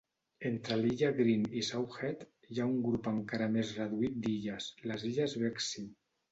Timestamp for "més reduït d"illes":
3.59-4.73